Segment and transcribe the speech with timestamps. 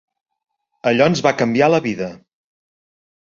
[0.91, 2.09] Allò ens va canviar la vida.